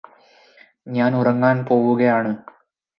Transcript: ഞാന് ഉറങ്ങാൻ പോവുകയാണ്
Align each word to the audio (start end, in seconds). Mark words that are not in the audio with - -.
ഞാന് 0.87 1.15
ഉറങ്ങാൻ 1.15 1.65
പോവുകയാണ് 1.65 2.33